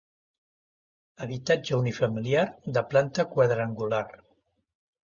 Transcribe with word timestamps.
Habitatge 1.25 1.77
unifamiliar 1.81 2.47
de 2.79 2.87
planta 2.95 3.31
quadrangular. 3.37 4.05